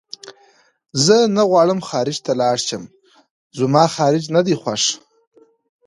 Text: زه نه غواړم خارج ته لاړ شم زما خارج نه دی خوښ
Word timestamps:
زه 1.05 1.17
نه 1.35 1.43
غواړم 1.49 1.79
خارج 1.89 2.17
ته 2.25 2.31
لاړ 2.41 2.57
شم 2.67 2.83
زما 3.59 3.83
خارج 3.95 4.23
نه 4.35 4.41
دی 4.45 4.55
خوښ 4.61 4.83